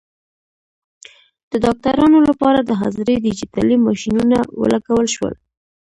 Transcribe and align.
د 1.49 1.51
ډاکټرانو 1.63 2.19
لپاره 2.29 2.59
د 2.63 2.71
حاضرۍ 2.81 3.15
ډیجیټلي 3.25 3.75
ماشینونه 3.87 4.37
ولګول 4.59 5.07
شول. 5.15 5.33